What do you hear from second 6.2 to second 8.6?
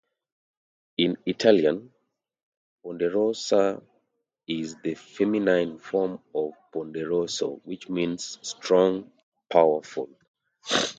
of "ponderoso", which means